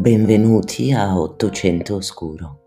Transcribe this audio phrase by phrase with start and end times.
[0.00, 2.60] Benvenuti a Ottocento Oscuro.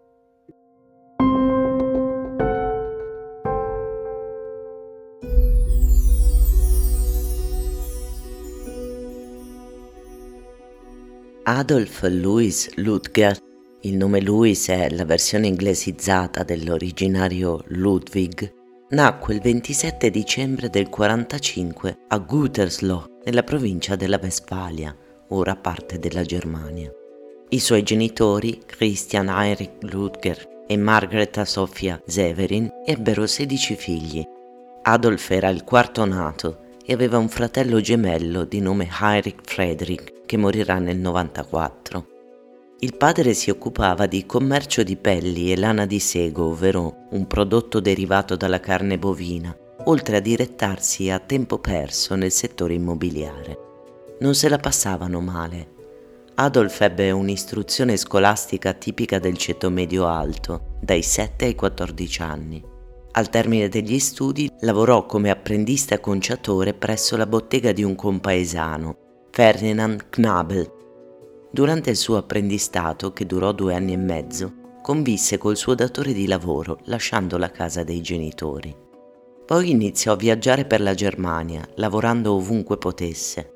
[11.46, 13.36] Adolf Louis Ludger,
[13.82, 18.54] il nome Louis è la versione inglesizzata dell'originario Ludwig,
[18.89, 24.96] nacque il 27 dicembre del 45 a Gütersloh, nella provincia della Westfalia,
[25.29, 26.93] ora parte della Germania.
[27.54, 34.28] I suoi genitori, Christian Heinrich Ludger e Margretha Sofia Severin, ebbero 16 figli.
[34.81, 40.36] Adolf era il quarto nato e aveva un fratello gemello di nome Heinrich Friedrich che
[40.36, 42.08] morirà nel 94.
[42.80, 47.80] Il padre si occupava di commercio di pelli e lana di sego, ovvero un prodotto
[47.80, 53.58] derivato dalla carne bovina, oltre a direttarsi a tempo perso nel settore immobiliare.
[54.22, 55.72] Non se la passavano male
[56.36, 62.64] Adolf ebbe un'istruzione scolastica tipica del ceto medio-alto, dai 7 ai 14 anni.
[63.12, 68.95] Al termine degli studi lavorò come apprendista conciatore presso la bottega di un compaesano,
[69.30, 70.72] Ferdinand Knabel.
[71.52, 76.26] Durante il suo apprendistato, che durò due anni e mezzo, convisse col suo datore di
[76.26, 78.76] lavoro, lasciando la casa dei genitori.
[79.45, 83.52] Poi iniziò a viaggiare per la Germania, lavorando ovunque potesse.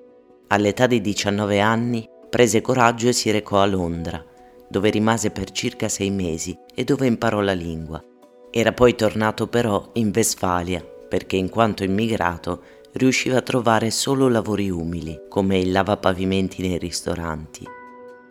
[0.50, 4.22] All'età di 19 anni Prese coraggio e si recò a Londra,
[4.68, 8.04] dove rimase per circa sei mesi e dove imparò la lingua.
[8.52, 12.62] Era poi tornato però in Westfalia, perché in quanto immigrato
[12.94, 17.66] riusciva a trovare solo lavori umili, come il lavapavimenti nei ristoranti.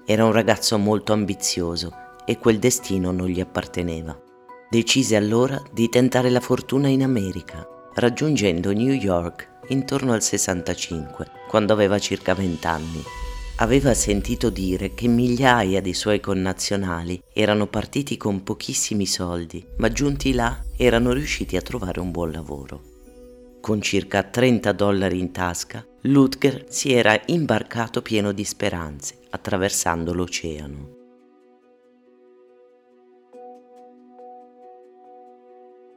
[0.05, 1.91] Era un ragazzo molto ambizioso
[2.27, 4.21] e quel destino non gli apparteneva.
[4.69, 11.73] Decise allora di tentare la fortuna in America, raggiungendo New York intorno al 65, quando
[11.73, 13.03] aveva circa 20 anni
[13.57, 20.35] aveva sentito dire che migliaia di suoi connazionali erano partiti con pochissimi soldi, ma giunti
[20.35, 22.83] là erano riusciti a trovare un buon lavoro.
[23.61, 30.95] Con circa 30 dollari in tasca, Lutger si era imbarcato pieno di speranze, attraversando l'oceano.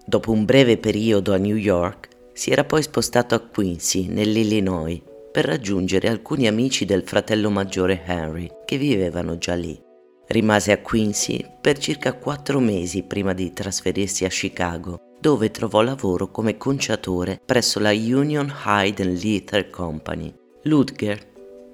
[0.06, 5.46] Dopo un breve periodo a New York, si era poi spostato a Quincy, nell'Illinois, per
[5.46, 9.80] raggiungere alcuni amici del fratello maggiore Henry che vivevano già lì.
[10.28, 16.30] Rimase a Quincy per circa quattro mesi prima di trasferirsi a Chicago, dove trovò lavoro
[16.30, 20.34] come conciatore presso la Union Hide and Leather Company.
[20.64, 21.28] Ludger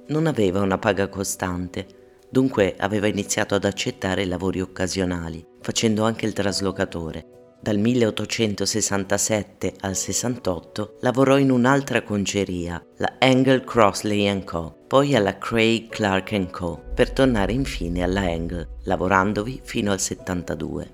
[0.07, 1.85] non aveva una paga costante,
[2.29, 10.97] dunque aveva iniziato ad accettare lavori occasionali, facendo anche il traslocatore, dal 1867 al 68
[11.01, 17.53] lavorò in un'altra conceria, la Engel Crossley Co., poi alla Craig Clark Co., per tornare
[17.53, 20.93] infine alla Engel, lavorandovi fino al 72.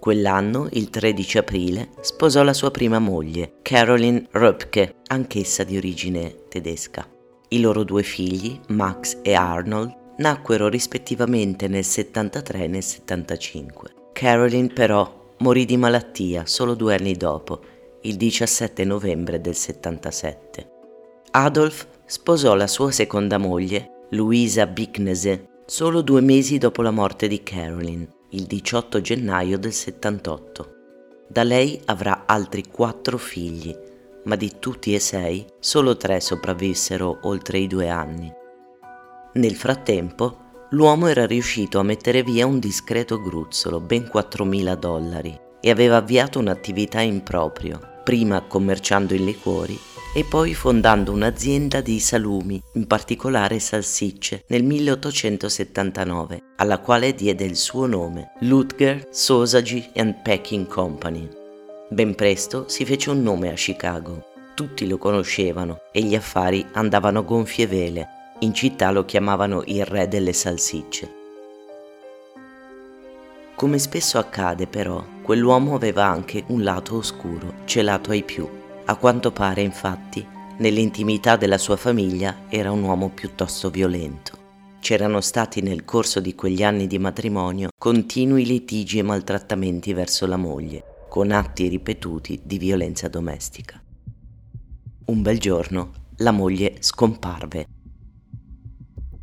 [0.00, 7.06] Quell'anno, il 13 aprile, sposò la sua prima moglie, Caroline Röpke, anch'essa di origine tedesca.
[7.48, 13.90] I loro due figli, Max e Arnold, nacquero rispettivamente nel 73 e nel 75.
[14.12, 17.60] Caroline però morì di malattia solo due anni dopo,
[18.02, 20.70] il 17 novembre del 77.
[21.32, 27.42] Adolf sposò la sua seconda moglie, Luisa Bicknese, solo due mesi dopo la morte di
[27.42, 30.74] Caroline, il 18 gennaio del 78.
[31.28, 33.74] Da lei avrà altri quattro figli,
[34.24, 38.30] ma di tutti e sei solo tre sopravvissero oltre i due anni.
[39.34, 45.70] Nel frattempo, l'uomo era riuscito a mettere via un discreto gruzzolo, ben 4.000 dollari, e
[45.70, 49.78] aveva avviato un'attività in proprio, prima commerciando in liquori
[50.12, 57.56] e poi fondando un'azienda di salumi, in particolare salsicce, nel 1879, alla quale diede il
[57.56, 61.28] suo nome, Lutger Sausage and Packing Company.
[61.90, 64.24] Ben presto si fece un nome a Chicago.
[64.54, 68.08] Tutti lo conoscevano e gli affari andavano a gonfie vele
[68.42, 71.18] in città lo chiamavano il re delle salsicce.
[73.54, 78.48] Come spesso accade però, quell'uomo aveva anche un lato oscuro, celato ai più.
[78.86, 80.26] A quanto pare, infatti,
[80.58, 84.38] nell'intimità della sua famiglia era un uomo piuttosto violento.
[84.80, 90.38] C'erano stati nel corso di quegli anni di matrimonio continui litigi e maltrattamenti verso la
[90.38, 93.78] moglie, con atti ripetuti di violenza domestica.
[95.04, 97.66] Un bel giorno la moglie scomparve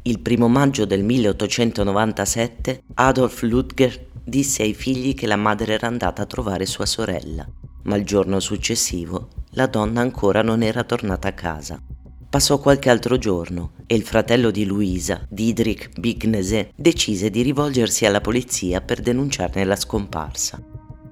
[0.07, 6.21] il primo maggio del 1897 Adolf Ludger disse ai figli che la madre era andata
[6.21, 7.45] a trovare sua sorella,
[7.83, 11.81] ma il giorno successivo la donna ancora non era tornata a casa.
[12.29, 18.21] Passò qualche altro giorno e il fratello di Luisa, Didrik Bignese, decise di rivolgersi alla
[18.21, 20.61] polizia per denunciarne la scomparsa.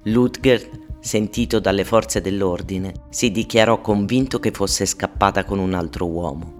[0.04, 0.70] Ludger,
[1.00, 6.55] sentito dalle forze dell'ordine, si dichiarò convinto che fosse scappata con un altro uomo.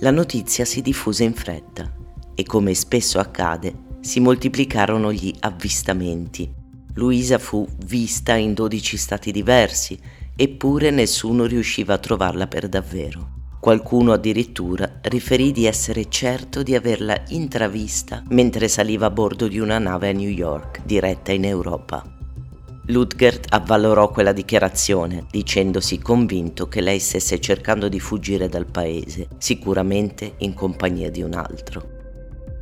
[0.00, 1.90] La notizia si diffuse in fretta
[2.34, 6.52] e, come spesso accade, si moltiplicarono gli avvistamenti.
[6.94, 9.98] Luisa fu vista in 12 stati diversi,
[10.36, 13.34] eppure nessuno riusciva a trovarla per davvero.
[13.58, 19.78] Qualcuno addirittura riferì di essere certo di averla intravista mentre saliva a bordo di una
[19.78, 22.15] nave a New York, diretta in Europa.
[22.88, 30.34] Ludgert avvalorò quella dichiarazione, dicendosi convinto che lei stesse cercando di fuggire dal paese, sicuramente
[30.38, 31.94] in compagnia di un altro.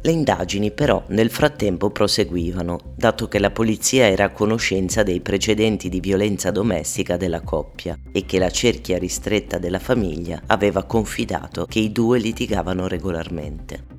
[0.00, 5.91] Le indagini però nel frattempo proseguivano, dato che la polizia era a conoscenza dei precedenti
[5.91, 11.81] di violenza domestica della coppia e che la cerchia ristretta della famiglia aveva confidato che
[11.81, 13.94] i due litigavano regolarmente.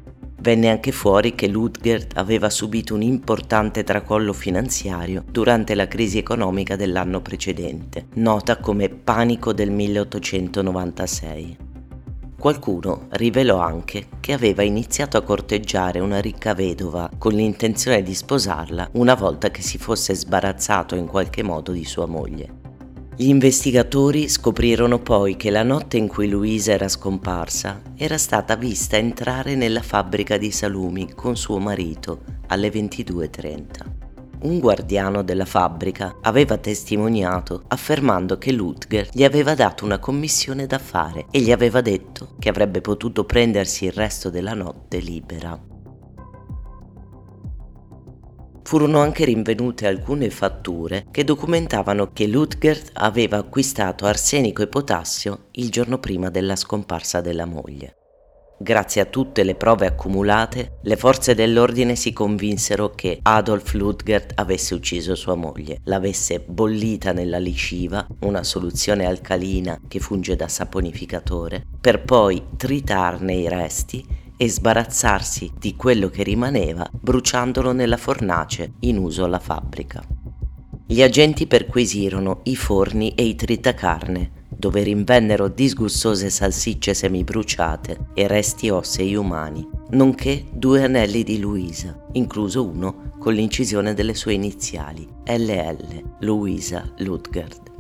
[0.46, 6.76] Venne anche fuori che Ludgert aveva subito un importante tracollo finanziario durante la crisi economica
[6.76, 11.58] dell'anno precedente, nota come Panico del 1896.
[12.38, 18.90] Qualcuno rivelò anche che aveva iniziato a corteggiare una ricca vedova con l'intenzione di sposarla
[18.92, 22.65] una volta che si fosse sbarazzato in qualche modo di sua moglie.
[23.18, 28.98] Gli investigatori scoprirono poi che la notte in cui Luisa era scomparsa era stata vista
[28.98, 34.04] entrare nella fabbrica di salumi con suo marito alle 22.30
[34.46, 40.78] un guardiano della fabbrica aveva testimoniato affermando che Lutger gli aveva dato una commissione da
[40.78, 45.75] fare e gli aveva detto che avrebbe potuto prendersi il resto della notte libera.
[48.68, 55.70] Furono anche rinvenute alcune fatture che documentavano che Lutgert aveva acquistato arsenico e potassio il
[55.70, 57.98] giorno prima della scomparsa della moglie.
[58.58, 64.74] Grazie a tutte le prove accumulate, le forze dell'ordine si convinsero che Adolf Ludgert avesse
[64.74, 72.02] ucciso sua moglie, l'avesse bollita nella lisciva, una soluzione alcalina che funge da saponificatore, per
[72.02, 79.24] poi tritarne i resti e sbarazzarsi di quello che rimaneva bruciandolo nella fornace in uso
[79.24, 80.04] alla fabbrica.
[80.88, 88.70] Gli agenti perquisirono i forni e i tritacarne dove rinvennero disgustose salsicce semibruciate e resti
[88.70, 96.18] ossei umani, nonché due anelli di Luisa, incluso uno con l'incisione delle sue iniziali, LL,
[96.22, 97.75] Luisa Ludgard.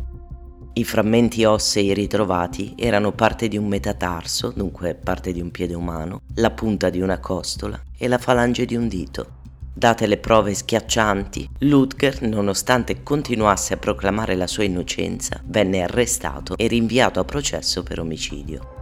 [0.78, 6.22] I frammenti ossei ritrovati erano parte di un metatarso, dunque parte di un piede umano,
[6.36, 9.44] la punta di una costola e la falange di un dito,
[9.78, 16.68] Date le prove schiaccianti, Ludger, nonostante continuasse a proclamare la sua innocenza, venne arrestato e
[16.68, 18.74] rinviato a processo per omicidio.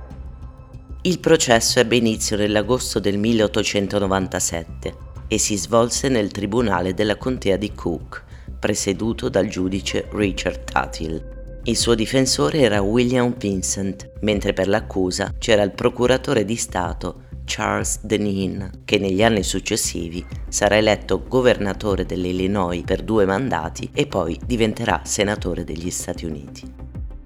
[1.02, 4.96] Il processo ebbe inizio nell'agosto del 1897
[5.28, 8.24] e si svolse nel tribunale della contea di Cook,
[8.60, 11.33] presieduto dal giudice Richard Tuthill.
[11.66, 18.02] Il suo difensore era William Vincent, mentre per l'accusa c'era il procuratore di Stato Charles
[18.02, 25.04] Deneen, che negli anni successivi sarà eletto governatore dell'Illinois per due mandati e poi diventerà
[25.06, 26.70] senatore degli Stati Uniti.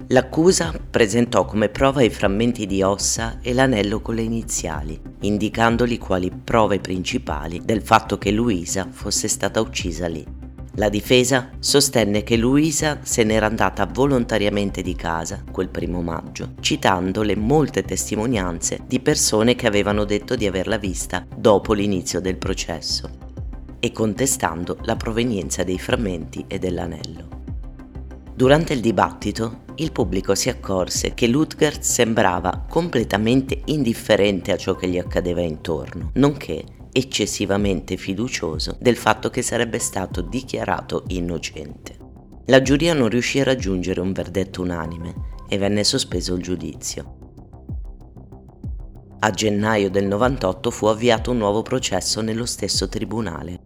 [0.10, 6.32] L'accusa presentò come prova i frammenti di ossa e l'anello con le iniziali, indicandoli quali
[6.32, 10.47] prove principali del fatto che Luisa fosse stata uccisa lì.
[10.80, 17.24] La difesa sostenne che Luisa se n'era andata volontariamente di casa quel primo maggio, citando
[17.24, 23.10] le molte testimonianze di persone che avevano detto di averla vista dopo l'inizio del processo
[23.80, 27.28] e contestando la provenienza dei frammenti e dell'anello.
[28.36, 34.88] Durante il dibattito, il pubblico si accorse che Ludgert sembrava completamente indifferente a ciò che
[34.88, 36.64] gli accadeva intorno, nonché
[36.98, 41.96] eccessivamente fiducioso del fatto che sarebbe stato dichiarato innocente.
[42.46, 45.14] La giuria non riuscì a raggiungere un verdetto unanime
[45.48, 47.18] e venne sospeso il giudizio.
[49.20, 53.60] A gennaio del 98 fu avviato un nuovo processo nello stesso tribunale.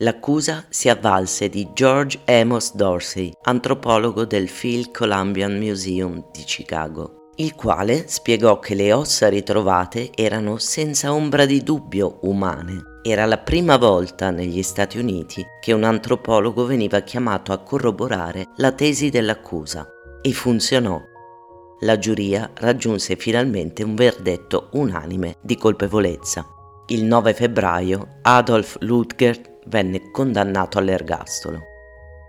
[0.00, 7.54] L'accusa si avvalse di George Amos Dorsey, antropologo del Field Columbian Museum di Chicago, il
[7.54, 13.00] quale spiegò che le ossa ritrovate erano senza ombra di dubbio umane.
[13.02, 18.72] Era la prima volta negli Stati Uniti che un antropologo veniva chiamato a corroborare la
[18.72, 19.88] tesi dell'accusa
[20.20, 21.00] e funzionò.
[21.80, 26.44] La giuria raggiunse finalmente un verdetto unanime di colpevolezza.
[26.88, 31.60] Il 9 febbraio Adolf Ludger venne condannato all'ergastolo.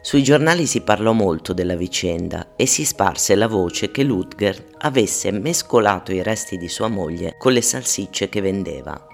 [0.10, 5.30] Sui giornali si parlò molto della vicenda e si sparse la voce che Lutger avesse
[5.30, 9.06] mescolato i resti di sua moglie con le salsicce che vendeva.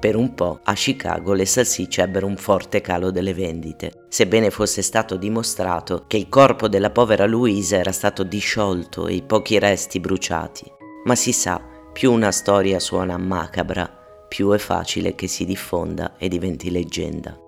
[0.00, 4.80] Per un po' a Chicago le salsicce ebbero un forte calo delle vendite, sebbene fosse
[4.80, 10.00] stato dimostrato che il corpo della povera Luisa era stato disciolto e i pochi resti
[10.00, 10.64] bruciati.
[11.04, 11.60] Ma si sa,
[11.92, 13.86] più una storia suona macabra,
[14.26, 17.43] più è facile che si diffonda e diventi leggenda.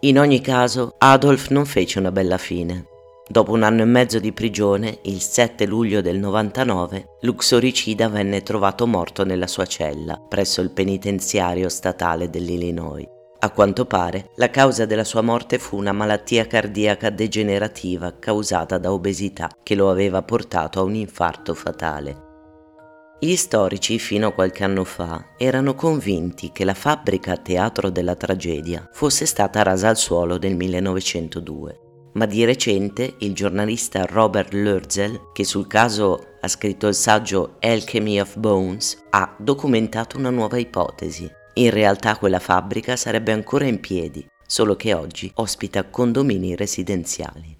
[0.00, 2.86] In ogni caso, Adolf non fece una bella fine.
[3.26, 8.86] Dopo un anno e mezzo di prigione, il 7 luglio del 99, l'uxoricida venne trovato
[8.86, 13.08] morto nella sua cella, presso il penitenziario statale dell'Illinois.
[13.38, 18.92] A quanto pare, la causa della sua morte fu una malattia cardiaca degenerativa causata da
[18.92, 22.25] obesità che lo aveva portato a un infarto fatale.
[23.18, 28.88] Gli storici, fino a qualche anno fa, erano convinti che la fabbrica teatro della tragedia
[28.92, 31.80] fosse stata rasa al suolo nel 1902
[32.16, 38.20] ma di recente il giornalista Robert Lurzel, che sul caso ha scritto il saggio Alchemy
[38.20, 41.30] of Bones, ha documentato una nuova ipotesi.
[41.54, 47.58] In realtà quella fabbrica sarebbe ancora in piedi, solo che oggi ospita condomini residenziali.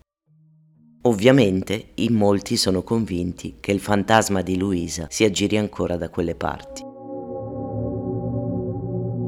[1.07, 6.35] Ovviamente in molti sono convinti che il fantasma di Luisa si aggiri ancora da quelle
[6.35, 6.83] parti.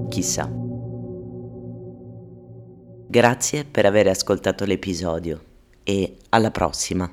[0.09, 0.51] Chissà.
[3.07, 5.41] Grazie per aver ascoltato l'episodio
[5.85, 7.13] e alla prossima.